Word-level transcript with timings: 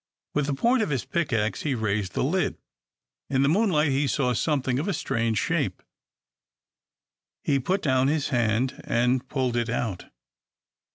With 0.33 0.47
the 0.47 0.55
point 0.55 0.81
of 0.81 0.89
his 0.89 1.05
pickaxe 1.05 1.61
he 1.61 1.75
raised 1.75 2.13
the 2.13 2.23
lid. 2.23 2.57
In 3.29 3.43
the 3.43 3.47
moonlight 3.47 3.91
he 3.91 4.07
saw 4.07 4.33
something 4.33 4.79
of 4.79 4.87
a 4.87 4.95
strange 4.95 5.37
shape. 5.37 5.83
He 7.43 7.59
put 7.59 7.83
down 7.83 8.07
his 8.07 8.29
hand, 8.29 8.81
and 8.83 9.29
pulled 9.29 9.55
it 9.55 9.69
out. 9.69 10.05